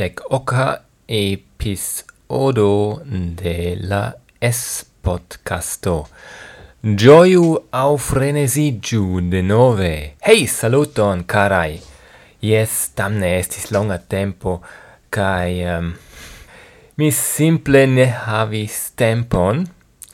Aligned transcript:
dec 0.00 0.20
oca 0.30 0.80
episodo 1.06 3.02
de 3.04 3.76
la 3.80 4.14
S-podcasto. 4.40 6.06
Gioiu 6.82 7.58
au 7.70 7.98
frenesigiu 7.98 9.20
de 9.20 9.42
nove. 9.42 10.14
Hei, 10.24 10.46
saluton, 10.46 11.24
carai! 11.28 11.82
Yes, 12.40 12.94
tamne 12.96 13.34
estis 13.36 13.68
longa 13.74 13.98
tempo, 13.98 14.62
kai 15.12 15.60
um, 15.68 15.92
mi 16.96 17.10
simple 17.12 17.84
ne 17.84 18.06
havis 18.08 18.94
tempon, 18.96 19.66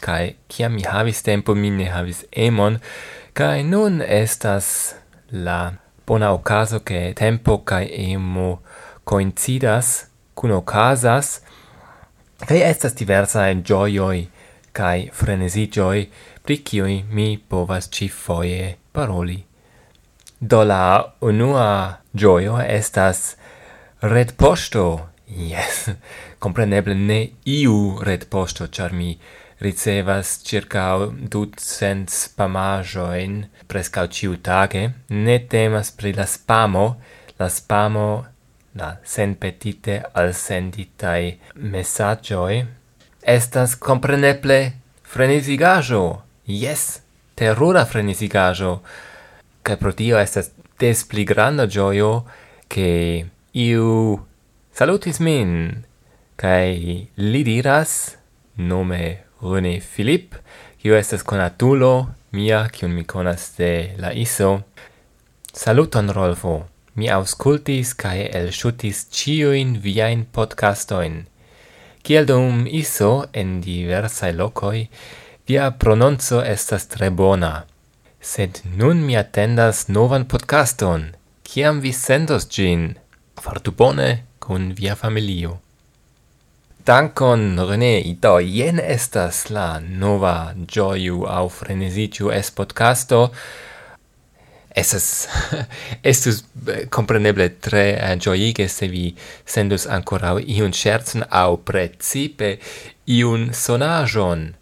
kai 0.02 0.34
kiam 0.50 0.74
mi 0.74 0.82
havis 0.82 1.22
tempo, 1.22 1.54
mi 1.54 1.70
ne 1.70 1.86
havis 1.92 2.24
emon, 2.34 2.80
kai 3.38 3.62
nun 3.62 4.02
estas 4.02 4.96
la 5.30 5.60
bona 6.06 6.32
ocaso 6.34 6.82
che 6.82 7.12
tempo 7.14 7.60
kai 7.62 7.86
emo 8.10 8.58
coincidas, 9.06 10.08
cun 10.34 10.50
ocasas, 10.50 11.40
kai 12.42 12.58
estas 12.66 12.96
diversae 12.98 13.54
kai 13.62 14.28
cae 14.76 15.10
frenesigioi 15.12 16.02
pri 16.42 16.56
kiui 16.66 16.96
mi 17.10 17.38
povas 17.38 17.88
ci 17.88 18.08
foie 18.08 18.76
paroli. 18.92 19.38
Do 20.40 20.64
la 20.64 21.14
unua 21.20 21.98
gioio 22.12 22.58
estas 22.58 23.36
red 24.02 24.34
posto. 24.36 25.08
Yes, 25.26 25.90
compreneble 26.38 26.94
ne 26.94 27.30
iu 27.44 27.98
red 28.02 28.26
posto, 28.28 28.66
char 28.66 28.92
mi 28.92 29.18
ricevas 29.60 30.42
circa 30.42 30.98
ducent 31.06 32.10
spamajoin 32.10 33.46
prescau 33.66 34.06
ciu 34.06 34.36
tage. 34.36 34.90
Ne 35.08 35.38
temas 35.38 35.90
pri 35.90 36.12
la 36.12 36.26
spamo, 36.26 36.96
la 37.38 37.48
spamo 37.48 38.35
na 38.76 38.96
senpetite 39.02 40.02
alsenditai 40.12 41.38
messagioi, 41.54 42.64
estas 43.26 43.74
compreneble 43.76 44.60
frenesigajo, 45.02 46.22
yes, 46.46 47.00
terrora 47.34 47.84
frenesigajo, 47.84 48.80
ca 49.62 49.76
pro 49.80 49.92
tio 49.96 50.20
estas 50.20 50.52
des 50.78 51.02
pli 51.08 51.24
granda 51.24 51.66
gioio 51.66 52.26
che 52.68 53.26
iu 53.52 54.20
salutis 54.70 55.18
min, 55.24 55.82
cae 56.36 57.08
li 57.16 57.42
diras, 57.42 58.16
nome 58.56 59.24
René 59.40 59.80
Philippe, 59.80 60.38
quiu 60.80 60.94
estas 60.94 61.24
conatulo 61.24 62.12
mia, 62.36 62.68
cium 62.72 62.92
mi 62.92 63.04
conas 63.04 63.54
de 63.58 63.96
la 63.98 64.12
ISO, 64.12 64.62
saluton 65.52 66.12
Rolfo! 66.12 66.75
mi 66.96 67.10
auscultis 67.12 67.92
cae 68.00 68.26
elŝutis 68.40 69.04
ciuin 69.12 69.76
viain 69.84 70.24
podcastoin. 70.32 71.24
Kiel 72.02 72.26
dum 72.28 72.64
ISO 72.80 73.26
en 73.32 73.60
diversae 73.60 74.32
locoi, 74.32 74.86
via 75.46 75.70
prononzo 75.70 76.40
estas 76.54 76.88
tre 76.92 77.10
bona. 77.10 77.52
Sed 78.20 78.62
nun 78.78 79.04
mi 79.06 79.16
attendas 79.20 79.86
novan 79.88 80.24
podcaston. 80.26 81.12
Ciam 81.46 81.78
vi 81.84 81.92
sendos 81.92 82.48
gin? 82.50 82.88
Fartu 83.42 83.70
bone 83.70 84.10
cun 84.40 84.72
via 84.74 84.96
familio. 84.96 85.60
Dankon, 86.86 87.58
René, 87.68 87.98
ito, 88.06 88.36
jen 88.38 88.78
estas 88.78 89.48
la 89.50 89.80
nova 89.82 90.54
gioiu 90.70 91.24
au 91.26 91.48
frenesitiu 91.50 92.30
es 92.30 92.52
podcasto, 92.54 93.32
esas 94.76 95.28
estus 96.02 96.44
eh, 96.68 96.86
compreneble 96.92 97.48
tre 97.64 97.96
uh, 97.96 98.12
gioige 98.20 98.68
se 98.68 98.88
vi 98.92 99.14
sendus 99.48 99.86
ancora 99.88 100.34
iun 100.36 100.74
scherzen 100.76 101.24
au 101.30 101.56
precipe 101.56 102.58
iun 103.08 103.48
sonajon. 103.56 104.52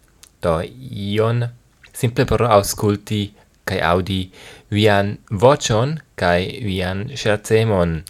Do 0.40 0.60
ion 0.62 1.48
simple 1.92 2.28
por 2.30 2.46
ausculti 2.46 3.34
kai 3.66 3.80
audi 3.82 4.30
vian 4.70 5.16
vocion 5.30 5.98
kai 6.14 6.62
vian 6.62 7.08
scherzemon 7.16 8.04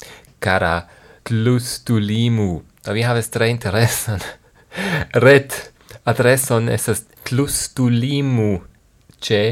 cara 0.44 0.84
tlustulimu. 1.24 2.62
Do 2.84 2.92
vi 2.92 3.02
haves 3.08 3.32
tre 3.32 3.48
interesan 3.48 4.20
ret 5.24 5.72
adreson 6.04 6.68
estas 6.68 7.06
tlustulimu. 7.24 8.60
Ce 9.24 9.44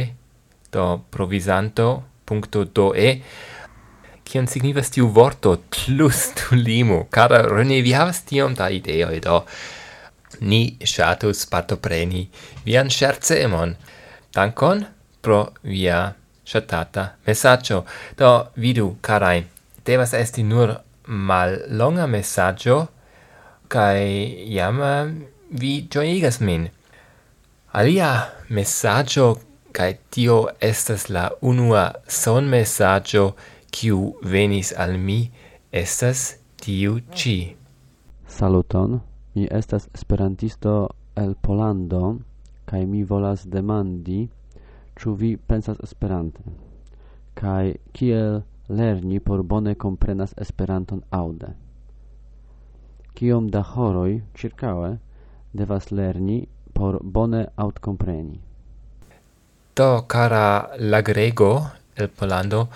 do 0.68 1.00
provisanto 1.08 2.11
punto 2.26 2.64
do 2.64 2.92
e 2.94 3.10
kion 4.24 4.46
signifas 4.46 4.90
tiu 4.94 5.08
vorto 5.08 5.56
tlustulimo 5.70 7.06
cara 7.14 7.42
René 7.48 7.82
vi 7.82 7.92
havas 7.92 8.22
tiom 8.28 8.54
da 8.54 8.70
ideo 8.70 9.10
do 9.26 9.42
ni 10.40 10.62
shatus 10.92 11.46
partopreni 11.46 12.28
vian 12.64 12.90
scherzemon 12.90 13.76
dankon 14.34 14.86
pro 15.22 15.40
via 15.62 16.14
shatata 16.44 17.04
messaggio 17.26 17.84
do 18.18 18.32
vidu 18.56 18.96
carai 19.02 19.44
devas 19.84 20.14
esti 20.14 20.42
nur 20.42 20.80
mal 21.06 21.50
longa 21.68 22.06
messaggio 22.06 22.88
kai 23.68 24.46
jam 24.52 24.80
vi 25.50 25.72
ĝojigas 25.90 26.40
min. 26.40 26.68
Alia 27.72 28.10
messaggio 28.48 29.36
kai 29.76 29.92
tio 30.10 30.36
estas 30.70 31.08
la 31.14 31.24
unua 31.50 31.84
son 32.08 32.48
messaggio 32.54 33.24
kiu 33.74 34.00
venis 34.32 34.72
al 34.84 34.98
mi 35.06 35.20
estas 35.82 36.20
tiu 36.64 37.00
ci 37.16 37.36
Saluton 38.26 39.00
mi 39.34 39.48
estas 39.60 39.88
esperantisto 39.94 40.74
el 41.16 41.34
Polando 41.34 42.04
kai 42.68 42.86
mi 42.86 43.02
volas 43.04 43.46
demandi 43.46 44.20
ĉu 44.98 45.14
vi 45.20 45.36
pensas 45.36 45.78
Esperante? 45.82 46.42
Kai 47.34 47.74
kiel 47.92 48.42
lerni 48.68 49.18
por 49.20 49.42
bone 49.42 49.74
komprenas 49.74 50.34
Esperanton 50.36 51.02
aŭde 51.10 51.52
kiom 53.18 53.48
da 53.54 53.60
horoj 53.72 54.10
ĉirkaŭe 54.40 54.92
devas 55.60 55.90
lerni 55.98 56.38
por 56.76 56.98
bone 57.16 57.42
aŭdkompreni 57.64 58.40
Do, 59.74 60.04
cara 60.06 60.70
Lagrego, 60.78 61.70
el 61.96 62.08
Polando, 62.08 62.68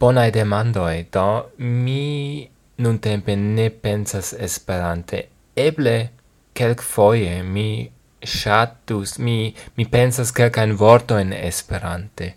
bonae 0.00 0.30
demandoi, 0.32 1.06
do 1.12 1.50
mi 1.58 2.48
nun 2.78 2.98
tempe 2.98 3.36
ne 3.36 3.68
pensas 3.70 4.32
esperante. 4.32 5.28
Eble, 5.56 6.10
kelk 6.54 6.80
foie 6.82 7.42
mi 7.42 7.90
shatus, 8.22 9.18
mi, 9.18 9.54
mi 9.76 9.84
pensas 9.84 10.32
kelkain 10.32 10.76
vorto 10.76 11.18
in 11.18 11.32
esperante, 11.32 12.34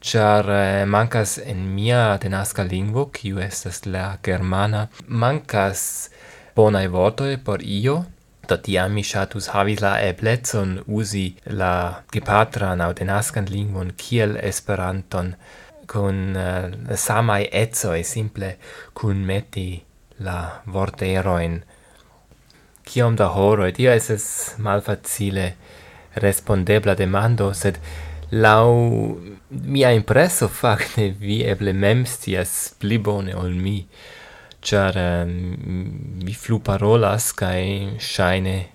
char 0.00 0.46
eh, 0.48 0.84
mancas 0.86 1.38
en 1.38 1.64
mia 1.74 2.18
tenasca 2.22 2.62
lingvo, 2.62 3.08
kiu 3.12 3.40
estas 3.42 3.82
la 3.86 4.18
germana, 4.22 4.88
mancas 5.08 6.10
bonae 6.54 6.86
vortoi 6.86 7.36
por 7.36 7.64
io, 7.64 8.04
Do 8.48 8.56
tiam 8.56 8.94
mi 8.96 9.02
shatus 9.04 9.50
havis 9.52 9.82
la 9.84 9.98
eblezon 10.00 10.78
usi 10.86 11.26
la 11.60 11.72
gepatran 12.12 12.80
au 12.80 12.94
denaskan 12.96 13.48
lingvon 13.52 13.92
kiel 14.00 14.38
Esperanton 14.40 15.34
kun 15.88 16.36
uh, 16.36 16.96
samaj 16.96 17.44
e 17.52 18.02
simple 18.02 18.56
kun 18.94 19.16
meti 19.16 19.82
la 20.18 20.62
vorteroin. 20.66 21.62
Kiom 22.88 23.16
da 23.16 23.28
horoj, 23.28 23.72
tio 23.76 23.92
eses 23.92 24.54
malfacile 24.58 25.52
respondebla 26.16 26.94
demando, 26.94 27.52
sed 27.52 27.76
lau 28.30 29.18
mia 29.50 29.92
impreso 29.92 30.48
facte 30.48 31.10
vi 31.20 31.42
eble 31.44 31.72
mem 31.72 32.06
scias 32.06 32.74
pli 32.80 32.98
bone 32.98 33.36
ol 33.36 33.52
mi 33.52 33.86
char 34.60 34.96
um, 34.96 35.32
mi 36.24 36.32
flu 36.32 36.58
parolas 36.58 37.32
kai 37.32 37.96
shine 37.98 38.68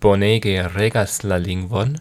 bonege 0.00 0.54
regas 0.74 1.24
la 1.24 1.38
lingvon. 1.38 1.96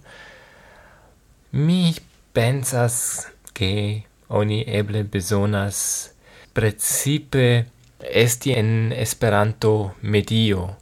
Mi 1.52 1.94
pensas 2.34 3.28
ke 3.54 4.04
oni 4.30 4.64
eble 4.68 5.04
besonas 5.04 6.10
precipe 6.54 7.66
esti 8.00 8.54
en 8.54 8.92
Esperanto 8.92 9.96
medio. 10.02 10.76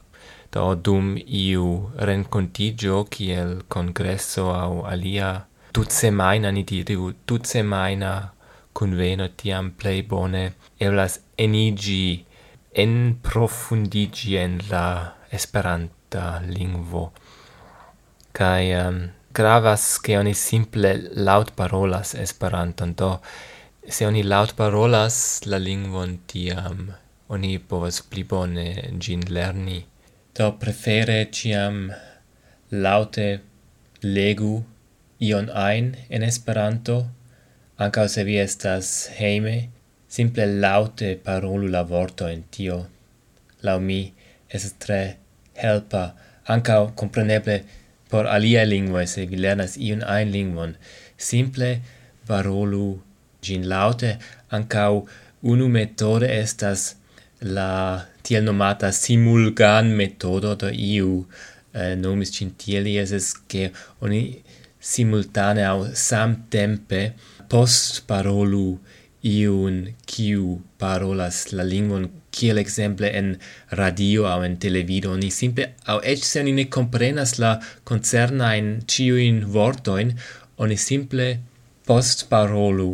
Do 0.52 0.74
dum 0.74 1.16
iu 1.18 1.90
rencontigio 1.98 3.04
kiel 3.10 3.64
congresso 3.68 4.52
au 4.54 4.84
alia 4.86 5.46
tut 5.72 5.90
semaina 5.90 6.52
ni 6.52 6.62
diru 6.62 7.12
tut 7.26 7.46
semaina 7.46 8.12
conveno 8.72 9.26
tiam 9.36 9.72
plei 9.78 10.02
bone 10.02 10.44
eblas 10.78 11.18
enigi 11.36 12.24
en 12.74 13.18
profundigi 13.22 14.36
en 14.36 14.58
la 14.70 15.14
esperanta 15.30 16.40
lingvo. 16.46 17.12
Kai 18.32 18.74
um, 18.74 18.80
ehm, 18.80 18.98
gravas 19.34 19.98
ke 20.02 20.18
oni 20.18 20.34
simple 20.34 20.94
laut 21.14 21.54
parolas 21.56 22.14
esperanton. 22.14 22.94
Do 22.94 23.20
se 23.88 24.06
oni 24.06 24.22
laut 24.22 24.54
parolas 24.56 25.42
la 25.46 25.58
lingvon 25.58 26.18
tiam 26.26 26.92
oni 27.28 27.58
povas 27.58 28.00
pli 28.02 28.24
bone 28.24 28.68
gin 28.98 29.22
lerni. 29.28 29.84
Do 30.34 30.50
prefere 30.58 31.18
ciam 31.30 31.92
laute 32.70 33.28
legu 34.02 34.64
ion 35.20 35.50
ein 35.50 35.94
en 36.10 36.22
esperanto. 36.22 37.04
Ankaŭ 37.78 38.06
se 38.08 38.24
vi 38.24 38.38
estas 38.38 38.90
heime 39.18 39.73
Simple 40.14 40.44
laute 40.62 41.08
parolu 41.26 41.68
la 41.74 41.82
vorto 41.82 42.28
en 42.30 42.42
tio. 42.54 42.76
Lau 43.66 43.78
mi 43.88 44.00
es 44.56 44.66
tre 44.82 45.00
helpa, 45.62 46.02
ancao 46.54 46.92
compreneble 47.00 47.56
por 48.10 48.28
alia 48.36 48.62
lingua, 48.64 49.06
se 49.06 49.24
vi 49.30 49.40
lernas 49.44 49.74
iun 49.76 50.04
ein 50.14 50.30
lingvon. 50.36 50.76
Simple 51.30 51.70
parolu 52.28 52.86
gin 53.42 53.66
laute, 53.72 54.12
ancao 54.56 55.02
unu 55.52 55.66
metode 55.78 56.28
estas 56.42 56.94
la 57.56 57.70
tiel 58.22 58.44
nomata 58.44 58.92
simulgan 58.92 59.90
metodo 59.98 60.54
do 60.60 60.70
iu 60.70 61.10
eh, 61.74 61.94
nomis 62.04 62.30
cin 62.36 62.54
tiel 62.60 62.86
es 62.86 63.34
che 63.48 63.72
oni 64.00 64.22
simultane 64.80 65.62
au 65.72 65.80
samtempe 66.08 67.00
post 67.48 68.06
parolu 68.06 68.78
iun 69.24 69.76
kiu 70.10 70.46
parolas 70.80 71.38
la 71.56 71.64
lingvon 71.72 72.04
kiel 72.34 72.58
exemple 72.64 73.08
en 73.20 73.28
radio 73.80 74.26
au 74.32 74.40
en 74.48 74.56
televido 74.64 75.10
ni 75.22 75.30
simple 75.40 75.64
au 75.90 75.98
ec 76.12 76.20
se 76.30 76.42
ni 76.42 76.52
ne 76.58 76.64
comprenas 76.76 77.32
la 77.42 77.52
concerna 77.88 78.48
in 78.60 78.68
ciuin 78.90 79.38
vortoin 79.54 80.08
oni 80.62 80.76
simple 80.88 81.26
post 81.88 82.18
parolu 82.32 82.90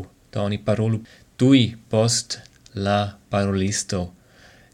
oni 0.47 0.59
parolu 0.67 0.99
tui 1.39 1.65
post 1.93 2.29
la 2.85 2.99
parolisto 3.31 4.01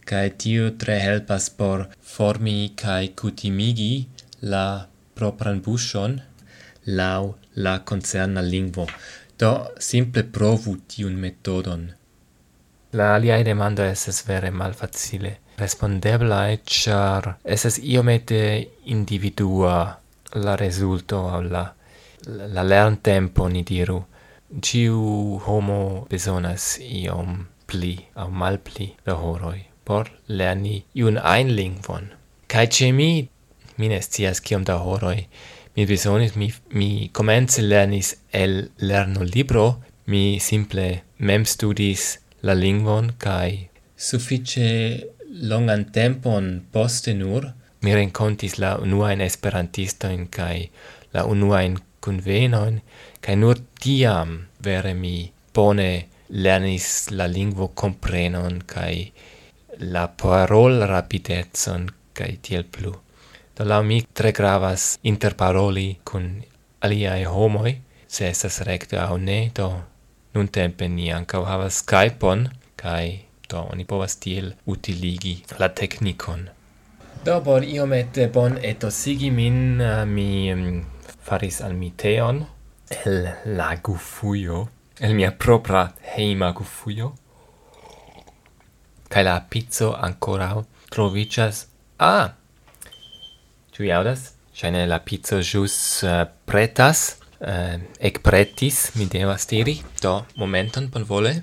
cae 0.09 0.29
tio 0.41 0.65
tre 0.81 0.97
helpas 1.07 1.45
por 1.59 1.79
formi 2.15 2.59
kaj 2.83 3.05
kutimigi 3.19 3.95
la 4.53 4.67
propran 5.17 5.59
bushon 5.65 6.13
lau 6.99 7.25
la 7.65 7.75
concerna 7.91 8.43
lingvo. 8.53 8.87
Do, 9.39 9.69
simple 9.79 10.23
provu 10.23 10.77
tiun 10.89 11.17
metodon. 11.21 11.91
La 12.93 13.15
aliae 13.15 13.45
demando 13.45 13.85
eses 13.85 14.23
vere 14.27 14.51
malfacile 14.51 15.37
respondeblae, 15.59 16.61
char 16.65 17.37
eses 17.45 17.79
iomete 17.79 18.69
individua 18.85 20.01
la 20.35 20.57
resulto 20.57 21.29
au 21.29 21.43
la, 21.43 21.65
la 22.27 22.63
lern 22.63 22.97
tempo, 22.97 23.49
ni 23.49 23.63
diru. 23.63 24.05
Ciu 24.63 25.41
homo 25.47 26.07
besonas 26.11 26.77
iom 26.81 27.47
pli 27.67 27.97
au 28.15 28.31
mal 28.31 28.59
pli 28.59 28.93
da 29.07 29.17
horoi 29.19 29.65
por 29.85 30.11
lerni 30.29 30.85
iun 30.95 31.19
ein 31.19 31.51
lingvon. 31.59 32.13
Kai 32.47 32.67
ce 32.67 32.93
mi, 32.93 33.29
mi 33.79 33.89
ne 33.89 34.01
stias 34.01 34.41
da 34.65 34.77
horoi 34.79 35.27
mi 35.77 35.85
besonis, 35.85 36.35
mi, 36.37 36.53
mi 36.73 37.11
comence 37.13 37.63
lernis 37.63 38.15
el 38.33 38.71
lerno 38.79 39.23
libro, 39.23 39.83
mi 40.07 40.39
simple 40.41 41.03
mem 41.19 41.45
studis 41.45 42.19
la 42.43 42.55
lingvon 42.55 43.11
kai 43.19 43.69
suffice 43.97 44.69
longan 45.51 45.83
tempon 45.97 46.45
poste 46.73 47.13
nur 47.15 47.49
mi 47.83 47.95
rencontis 47.99 48.59
la 48.63 48.77
unua 48.85 49.13
in 49.13 49.21
esperantisto 49.21 50.07
in 50.09 50.29
kai 50.29 50.71
la 51.15 51.25
unua 51.25 51.63
in 51.69 51.77
convenoin 52.01 52.77
kai 53.21 53.35
nur 53.43 53.57
tiam 53.83 54.31
vere 54.67 54.95
mi 54.95 55.17
bone 55.55 55.91
lernis 56.29 56.87
la 57.11 57.27
lingvo 57.37 57.69
comprenon 57.83 58.63
kai 58.75 58.97
la 59.95 60.05
parol 60.23 60.87
rapidetson 60.93 61.91
kai 62.17 62.33
tiel 62.43 62.65
plu. 62.65 62.93
Do 63.57 63.65
lau 63.65 63.83
mi 63.83 64.03
tre 64.13 64.33
gravas 64.37 64.99
interparoli 65.03 65.87
cun 66.05 66.27
aliae 66.85 67.25
homoi, 67.25 67.73
se 68.07 68.29
estas 68.29 68.61
recte 68.69 68.99
au 69.01 69.17
ne, 69.17 69.39
do 69.57 69.71
nun 70.35 70.49
tempe 70.53 70.89
ni 70.89 71.09
ancau 71.09 71.47
havas 71.49 71.81
Skype-on, 71.81 72.51
kai 72.77 73.25
do 73.49 73.63
oni 73.73 73.89
povas 73.89 74.19
tiel 74.21 74.53
utiligi 74.69 75.39
la 75.59 75.71
technicon. 75.73 76.51
Do 77.25 77.41
por 77.41 77.65
iomete 77.65 78.29
bon 78.29 78.61
etosigi 78.61 79.33
min, 79.33 79.81
mi 80.13 80.53
um, 80.53 80.85
faris 81.25 81.63
al 81.65 81.73
mi 81.81 81.91
teon 81.97 82.45
el 83.05 83.31
la 83.57 83.73
gufuio, 83.77 84.67
el 85.01 85.15
mia 85.15 85.33
propra 85.33 85.89
heima 86.13 86.53
gufuio, 86.53 87.15
kai 89.09 89.25
la 89.25 89.41
pizzo 89.41 89.95
ancora 89.97 90.53
trovicias, 90.91 91.71
ah, 91.99 92.35
Tu 93.77 93.85
iaudas? 93.85 94.31
Shine 94.57 94.87
la 94.89 94.97
pizzo 95.05 95.43
jus 95.45 95.75
uh, 96.01 96.23
pretas, 96.49 97.19
uh, 97.45 97.75
ec 98.01 98.23
pretis, 98.25 98.79
mi 98.97 99.05
devas 99.05 99.45
diri. 99.51 99.75
Do, 100.01 100.23
momenton, 100.41 100.89
bonvole. 100.89 101.35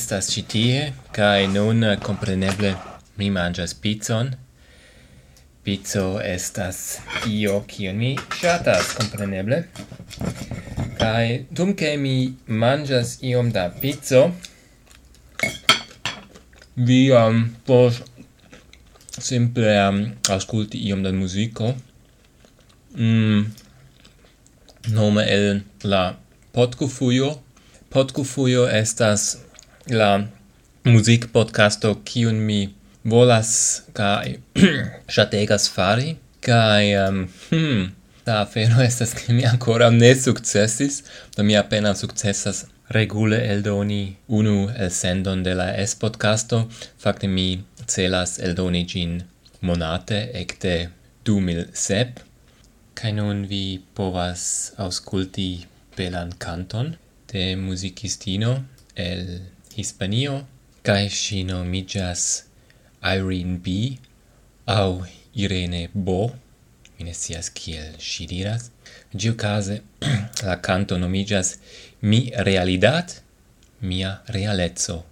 estas 0.00 0.30
ĉi 0.32 0.42
tie 0.48 0.76
kaj 1.12 1.44
nun 1.52 1.84
kompreneble 2.00 2.70
mi 3.20 3.26
manĝas 3.34 3.74
pizzon. 3.82 4.30
Pizzo 5.64 6.04
estas 6.24 6.78
io 7.28 7.58
kion 7.68 7.98
mi 8.00 8.12
ŝatas 8.38 8.94
kompreneble. 8.96 9.58
Kaj 11.00 11.24
dum 11.58 11.74
ke 11.82 11.90
mi 12.00 12.14
manĝas 12.62 13.18
iom 13.32 13.50
da 13.56 13.66
pizzo 13.82 14.22
vi 16.88 17.00
um, 17.12 17.44
pos 17.68 18.00
simple 19.28 19.76
um, 19.82 20.00
ascolti 20.32 20.80
iom 20.88 21.04
da 21.04 21.12
musico 21.12 21.74
mm, 22.96 23.44
nome 24.96 25.28
el 25.36 25.62
la 25.84 26.02
podcufujo 26.56 27.30
Podcufujo 27.90 28.68
estas 28.70 29.22
la 29.86 30.10
music 30.84 31.26
podcasto 31.32 31.94
kiun 32.04 32.34
mi 32.48 32.60
volas 33.04 33.82
kai 33.92 34.38
shategas 35.08 35.68
fari 35.74 36.16
kai 36.40 36.94
um, 37.04 37.28
hmm 37.50 37.88
da 38.26 38.40
afero 38.40 38.82
estas 38.90 39.14
ke 39.14 39.32
mi 39.32 39.44
ancora 39.52 39.90
ne 39.90 40.14
successis 40.14 41.02
da 41.36 41.42
mi 41.42 41.56
appena 41.56 41.94
successas 41.94 42.66
regule 42.90 43.38
eldoni 43.52 44.16
unu 44.28 44.56
el 44.76 44.90
sendon 44.90 45.42
de 45.42 45.54
la 45.54 45.68
es 45.82 45.94
podcasto 45.94 46.68
Fakte 46.98 47.26
mi 47.36 47.48
celas 47.86 48.38
eldoni 48.38 48.82
gin 48.86 49.22
monate 49.60 50.18
ecte 50.34 50.90
2007. 51.24 52.24
Kai 52.94 53.12
nun 53.12 53.46
vi 53.50 53.80
povas 53.94 54.42
auskulti 54.84 55.50
belan 55.96 56.32
canton 56.44 56.96
de 57.32 57.44
musicistino 57.56 58.52
el 58.94 59.24
Hispanio 59.80 60.46
cae 60.82 61.08
si 61.08 61.42
nomigas 61.42 62.44
Irene 63.02 63.56
B. 63.64 63.96
au 64.66 65.06
Irene 65.34 65.88
Bo 65.94 66.36
mi 66.98 67.04
ne 67.04 67.14
scias 67.14 67.48
kiel 67.48 67.94
si 67.98 68.26
diras. 68.26 68.70
Giucase 69.14 69.82
la 70.48 70.60
canto 70.60 70.98
nomigas 70.98 71.58
Mi 72.02 72.30
realidad, 72.36 73.08
mia 73.80 74.22
realezzo. 74.26 75.09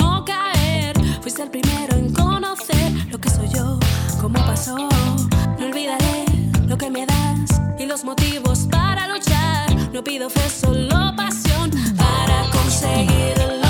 No 0.00 0.24
caer. 0.24 0.94
Fuiste 1.20 1.42
el 1.42 1.50
primero 1.50 1.96
en 1.96 2.12
conocer 2.12 2.92
lo 3.10 3.18
que 3.18 3.30
soy 3.30 3.48
yo, 3.48 3.78
cómo 4.20 4.38
pasó. 4.46 4.76
No 5.58 5.66
olvidaré 5.66 6.24
lo 6.66 6.76
que 6.76 6.90
me 6.90 7.06
das 7.06 7.60
y 7.78 7.86
los 7.86 8.04
motivos 8.04 8.66
para 8.70 9.08
luchar. 9.08 9.66
No 9.92 10.02
pido 10.02 10.30
fe, 10.30 10.48
solo 10.48 11.14
pasión 11.16 11.70
para 11.96 12.48
conseguirlo. 12.50 13.69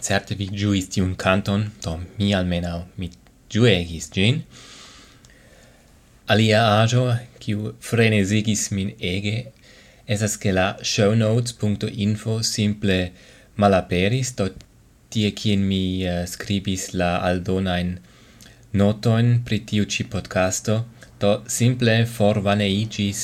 certe 0.00 0.34
vi 0.34 0.48
giuis 0.52 0.88
tiun 0.92 1.14
canton, 1.16 1.70
do 1.82 1.98
mi 2.18 2.32
almenau 2.34 2.84
mi 2.96 3.10
giuegis 3.50 4.10
gin. 4.12 4.42
Alia 6.28 6.62
agio, 6.82 7.04
kiu 7.38 7.74
frenesigis 7.80 8.70
min 8.74 8.94
ege, 8.98 9.52
esas 10.06 10.36
che 10.36 10.52
la 10.52 10.76
shownotes.info 10.82 12.42
simple 12.42 13.12
malaperis, 13.56 14.34
do 14.34 14.48
tie 15.10 15.30
kien 15.30 15.62
mi 15.62 16.02
uh, 16.06 16.24
scribis 16.26 16.92
la 16.94 17.16
aldonain 17.28 17.96
notoin 18.74 19.40
pri 19.44 19.60
tiu 19.64 19.86
ci 19.86 20.04
podcasto, 20.04 20.84
do 21.20 21.42
simple 21.46 22.04
forvaneigis 22.06 23.22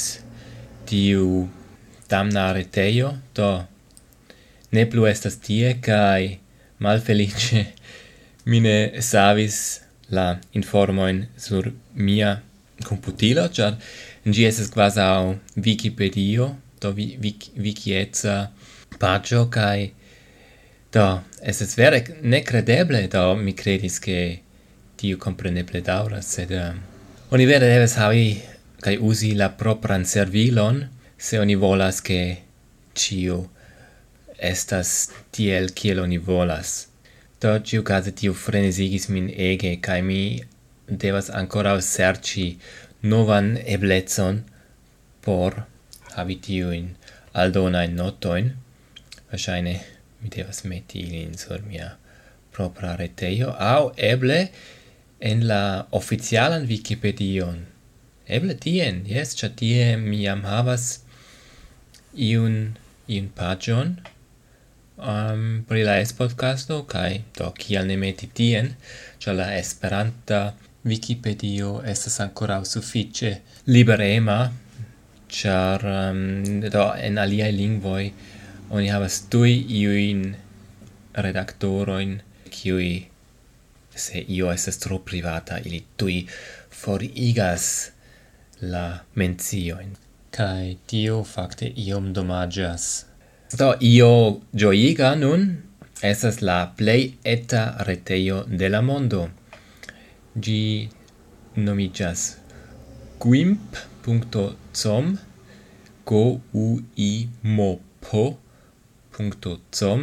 tiu 0.87 1.49
damna 2.09 2.52
reteio, 2.52 3.19
do 3.35 3.50
ne 4.73 4.87
plu 4.87 5.07
estas 5.11 5.37
tie, 5.43 5.75
kai 5.83 6.41
malfelice. 6.82 7.66
Mine 8.44 9.00
savis 9.00 9.80
la 10.10 10.38
informoin 10.52 11.26
sur 11.38 11.70
mia 11.94 12.40
computilo, 12.84 13.46
char 13.48 13.78
gi 14.24 14.44
eses 14.46 14.70
quasau 14.70 15.38
Wikipedio, 15.56 16.56
do 16.80 16.92
vi, 16.92 17.16
wik, 17.22 17.52
wikietza 17.56 18.50
pagio, 18.98 19.46
kai 19.48 19.92
do, 20.92 21.06
eses 21.40 21.76
vere 21.78 22.02
necredeble, 22.22 23.06
do 23.08 23.34
mi 23.36 23.54
credis 23.54 23.98
che 23.98 24.42
tiu 24.98 25.16
compreneble 25.18 25.80
daura, 25.82 26.20
sed 26.20 26.50
um, 26.50 26.82
oni 27.30 27.46
vere 27.46 27.70
deves 27.70 27.96
havi 27.96 28.42
kai 28.82 28.98
usi 28.98 29.34
la 29.38 29.48
propran 29.48 30.04
servilon, 30.04 30.82
se 31.16 31.38
oni 31.38 31.54
volas 31.54 32.02
che 32.02 32.42
ciu 32.92 33.46
estas 34.42 35.11
tiel 35.32 35.70
kiel 35.78 36.02
oni 36.02 36.18
volas. 36.18 36.88
Do 37.40 37.54
ciu 37.68 37.82
case 37.82 38.12
tiu 38.18 38.34
frenesigis 38.34 39.08
min 39.08 39.30
ege, 39.50 39.76
cae 39.87 40.02
mi 40.02 40.22
devas 40.87 41.30
ancora 41.30 41.75
serci 41.80 42.46
novan 43.02 43.56
eblezon 43.76 44.42
por 45.25 45.64
havi 46.16 46.37
tiuin 46.44 46.92
aldonain 47.34 47.96
notoin. 47.96 48.52
Vasaine 49.30 49.75
mi 50.20 50.30
devas 50.37 50.64
meti 50.64 51.02
ilin 51.06 51.34
sur 51.38 51.62
mia 51.66 51.96
propra 52.52 52.96
reteio, 52.96 53.50
au 53.58 53.92
eble 53.96 54.50
en 55.20 55.46
la 55.49 55.87
oficialan 55.90 56.66
Wikipedion. 56.68 57.62
Eble 58.26 58.54
tien, 58.54 59.02
yes, 59.08 59.34
cia 59.38 59.50
tie 59.56 59.96
mi 59.96 60.26
am 60.28 60.44
havas 60.46 61.02
iun, 62.14 62.76
iun 63.08 63.28
pagion, 63.37 63.96
um, 65.02 65.64
pri 65.68 65.82
la 65.85 65.99
es-podcasto, 66.00 66.82
kai 66.88 67.23
do 67.37 67.50
kial 67.59 67.87
ne 67.90 67.99
meti 67.99 68.30
tien, 68.32 68.75
cia 69.18 69.35
la 69.37 69.52
esperanta 69.59 70.52
Wikipedio 70.85 71.82
estas 71.87 72.18
ancora 72.21 72.64
suffice 72.64 73.37
liberema, 73.66 74.50
char 75.28 75.85
um, 75.87 76.61
do 76.61 76.87
en 76.99 77.18
alia 77.18 77.50
lingvoi 77.50 78.12
oni 78.73 78.88
havas 78.88 79.21
tui 79.30 79.54
iuin 79.78 80.25
redaktoroin, 81.14 82.16
kiui 82.50 82.92
se 83.94 84.25
io 84.28 84.50
estas 84.52 84.78
tro 84.80 84.99
privata, 84.99 85.59
ili 85.64 85.85
tui 85.97 86.23
forigas 86.71 87.90
la 88.62 89.04
mencioin. 89.14 89.92
Kai 90.32 90.78
tio 90.88 91.23
fakte 91.28 91.68
iom 91.76 92.12
domagias 92.16 93.04
Do, 93.59 93.75
io 93.80 94.40
gioiga 94.56 95.14
nun 95.23 95.42
esas 96.11 96.40
la 96.49 96.59
plei 96.76 97.02
eta 97.35 97.62
reteio 97.88 98.44
de 98.61 98.68
la 98.75 98.80
mondo. 98.82 99.28
Gi 100.44 100.88
nomigas 101.56 102.23
quimp.com 103.23 105.18
go 106.04 106.23
u 106.52 106.66
i 106.97 107.12
mo 107.42 107.71
po 108.00 108.25
com 109.11 110.00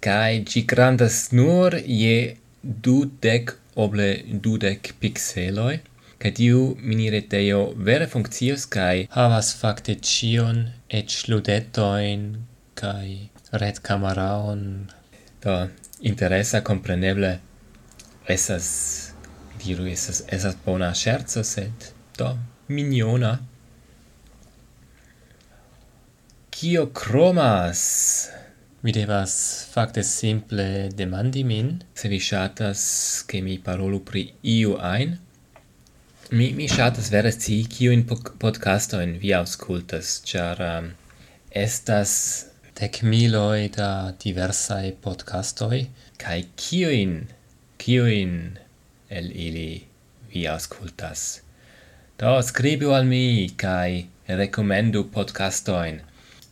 kai 0.00 0.32
gi 0.50 0.62
grandas 0.70 1.18
nur 1.32 1.70
je 2.02 2.16
dudek 2.62 3.56
oble 3.84 4.08
dudek 4.44 4.94
pixeloi 5.00 5.76
kai 6.20 6.32
tiu 6.38 6.62
mini 6.88 7.10
reteo 7.14 7.60
vere 7.88 8.06
funkcios 8.14 8.62
kai 8.76 8.96
havas 9.18 9.48
fakte 9.60 9.94
cion 10.10 10.58
et 10.98 11.10
ludetoin 11.28 12.22
kai 12.74 13.30
red 13.52 13.80
camaraon. 13.82 14.90
Do 15.42 15.70
interesa 16.00 16.62
compreneble 16.62 17.40
esas 18.28 18.68
diru 19.62 19.86
esas 19.86 20.24
esas 20.28 20.56
bona 20.64 20.92
scherzo 20.94 21.44
sed 21.44 21.92
do 22.18 22.38
miniona. 22.68 23.38
Kio 26.50 26.86
cromas? 26.92 28.30
Mi 28.82 28.92
devas 28.92 29.34
fakte 29.72 30.02
simple 30.04 30.90
demandi 30.92 31.44
min. 31.44 31.82
Se 31.94 32.08
vi 32.08 32.20
shatas 32.20 33.24
ke 33.28 33.40
mi 33.42 33.58
parolu 33.58 34.00
pri 34.04 34.32
iu 34.42 34.76
ein 34.78 35.18
Mi 36.30 36.52
mi 36.52 36.66
shatas 36.68 37.10
vere 37.10 37.30
in 37.92 38.04
podcasto 38.38 39.00
en 39.00 39.18
vi 39.18 39.32
aŭskultas, 39.32 40.22
char 40.24 40.60
um, 40.60 40.94
estas 41.50 42.46
dec 42.74 43.04
miloi 43.06 43.68
da 43.70 44.10
diversae 44.18 44.90
podcastoi, 45.02 45.84
cae 46.18 46.40
cioin, 46.58 47.12
cioin 47.78 48.32
el 49.08 49.28
ili 49.30 49.84
vi 50.32 50.42
auscultas. 50.50 51.22
Do 52.18 52.32
scribu 52.42 52.90
al 52.96 53.06
mi, 53.06 53.46
cae 53.56 54.08
recomendu 54.26 55.04
podcastoin. 55.14 56.00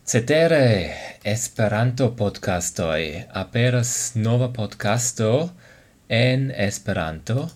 Cetere, 0.07 0.95
Esperanto 1.33 2.09
podcastoi, 2.15 3.25
aperas 3.43 4.15
nova 4.15 4.47
podcasto 4.55 5.51
en 6.07 6.51
Esperanto, 6.55 7.49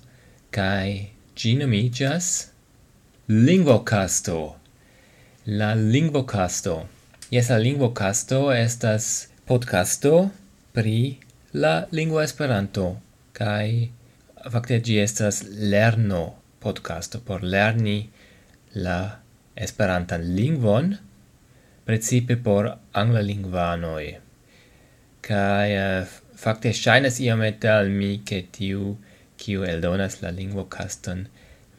cae 0.51 1.11
ginomigas 1.35 2.51
Lingvocasto. 3.27 4.55
La 5.45 5.73
Lingvocasto. 5.73 6.96
Jes, 7.27 7.49
la 7.51 7.57
lingvocasto 7.59 8.37
estas 8.55 9.27
podcasto 9.43 10.29
pri 10.71 11.17
la 11.59 11.71
lingua 11.91 12.21
Esperanto 12.23 12.85
kaj 13.35 13.65
fakte 14.53 14.77
ĝi 14.79 14.95
estas 15.01 15.41
lerno 15.73 16.21
podcasto 16.63 17.19
por 17.27 17.43
lerni 17.43 17.97
la 18.87 18.95
Esperantan 19.67 20.23
lingvon 20.39 20.93
precipe 21.89 22.39
por 22.47 22.71
angla 23.03 23.25
lingvanoj. 23.33 24.05
Kaj 25.27 25.67
uh, 25.83 26.17
fakte 26.45 26.71
ŝajnas 26.71 27.19
iomete 27.27 27.73
al 27.75 27.91
mi 27.99 28.13
ke 28.23 28.45
tiu 28.59 28.95
kiu 29.35 29.67
eldonas 29.75 30.21
la 30.23 30.31
lingvokaston 30.41 31.27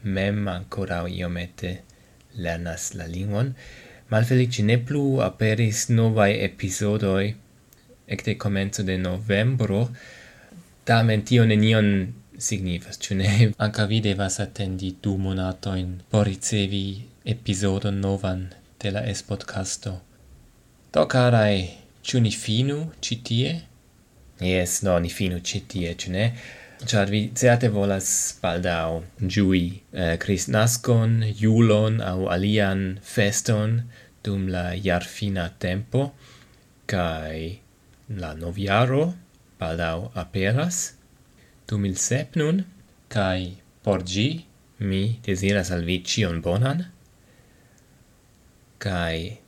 mem 0.03 0.45
ankoraŭ 0.59 1.07
iomete 1.17 1.77
lernas 2.37 2.91
la 3.01 3.09
lingvon. 3.17 3.55
Malfelici 4.09 4.63
ne 4.63 4.77
plu 4.77 5.21
aperis 5.21 5.87
novai 5.89 6.31
episodoi 6.43 7.35
ecte 8.09 8.37
comenzo 8.37 8.83
de 8.83 8.97
novembro, 8.97 9.89
tamen 10.83 11.21
tio 11.21 11.45
nenion 11.45 12.13
signifas, 12.37 12.97
ciu 12.97 13.17
ne? 13.17 13.29
Anca 13.65 13.85
vi 13.85 14.01
devas 14.01 14.39
attendi 14.39 14.95
du 15.03 15.17
monatoin 15.17 15.99
por 16.09 16.25
ricevi 16.25 16.85
episodon 17.25 17.99
novan 18.01 18.47
de 18.81 18.91
la 18.91 19.03
es-podcasto. 19.11 19.99
Do, 20.93 21.05
carai, 21.05 21.69
ciu 22.01 22.21
ni 22.21 22.31
finu 22.31 22.79
citie? 23.01 23.59
Yes, 24.41 24.81
no, 24.83 24.97
ni 24.99 25.09
finu 25.13 25.37
citie, 25.45 25.93
ciu 25.93 26.15
ne? 26.15 26.31
char 26.85 27.09
vi 27.11 27.31
certe 27.35 27.67
volas 27.67 28.39
baldau 28.41 29.03
ĝui 29.19 29.81
eh, 29.91 30.15
Kristnaskon, 30.21 31.19
julon 31.35 31.99
au 31.99 32.29
alian 32.31 32.99
feston 33.03 33.81
dum 34.23 34.47
la 34.47 34.75
jarfina 34.75 35.49
tempo 35.59 36.11
kai 36.87 37.59
la 38.21 38.33
noviaro 38.33 39.13
baldau 39.59 40.11
aperas. 40.15 40.95
2007 41.67 42.39
nun 42.39 42.63
kai 43.11 43.57
por 43.83 44.03
gi 44.03 44.45
mi 44.79 45.19
desiras 45.25 45.71
al 45.75 45.83
vi 45.83 45.99
cion 46.03 46.39
bonan. 46.41 46.85
Kai 48.79 49.39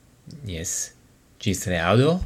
yes 0.45 0.73
gis 1.39 1.63
reaudo 1.71 2.19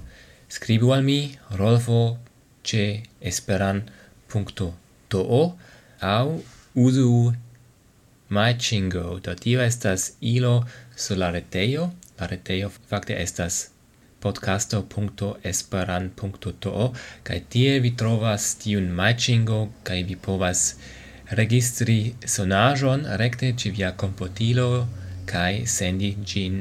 scribu 0.50 0.92
al 0.98 1.04
mi 1.06 1.20
Rolfo 1.60 2.18
ĉe 2.66 2.86
esperan.com 3.22 4.85
too 5.10 5.58
au 6.02 6.44
usu 6.76 7.34
machingo. 8.30 9.20
Do 9.20 9.36
tio 9.36 9.62
estas 9.62 10.12
ilo 10.22 10.66
sur 10.96 11.18
la 11.18 11.32
retejo. 11.32 11.92
La 12.20 12.28
retejo 12.28 12.72
fakte 12.90 13.22
estas 13.22 13.70
podcasto.esperan.to 14.26 16.94
kaj 17.24 17.40
tie 17.50 17.80
vi 17.80 17.92
trovas 18.02 18.56
tiun 18.62 18.88
matchingo 19.00 19.60
kaj 19.88 20.00
vi 20.10 20.16
povas 20.28 20.62
registri 21.40 21.98
sonajon 22.36 23.02
rekte 23.22 23.48
ĉe 23.64 23.70
via 23.78 23.90
komputilo 24.04 24.68
kaj 25.32 25.54
sendi 25.76 26.10
ĝin 26.32 26.56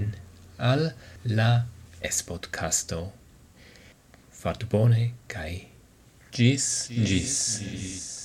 al 0.72 0.82
la 1.38 1.50
Espodcasto. 2.04 3.00
Fartu 4.40 4.66
bone 4.72 5.02
kaj 5.28 5.52
ĝis. 6.36 6.66
ĝis. 6.90 8.23